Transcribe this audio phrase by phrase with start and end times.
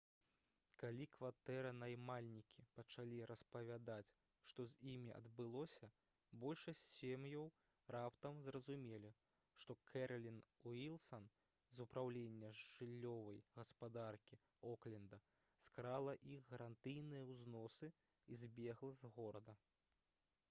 [0.81, 4.13] калі кватэранаймальнікі пачалі распавядаць
[4.51, 5.89] што з імі адбылося
[6.45, 7.45] большасць сем'яў
[7.95, 9.11] раптам зразумелі
[9.63, 10.39] што кэралін
[10.71, 11.27] уілсан
[11.79, 14.39] з упраўлення жыллёвай гаспадаркі
[14.73, 15.19] окленда
[15.67, 17.91] скрала іх гарантыйныя ўзносы
[18.33, 19.57] і збегла з горада